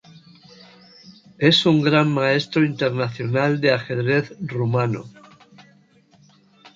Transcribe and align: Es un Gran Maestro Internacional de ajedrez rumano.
Es 1.37 1.63
un 1.67 1.83
Gran 1.83 2.11
Maestro 2.11 2.65
Internacional 2.65 3.61
de 3.61 3.71
ajedrez 3.71 4.33
rumano. 4.39 5.05